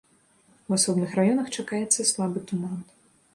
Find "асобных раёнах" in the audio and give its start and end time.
0.77-1.51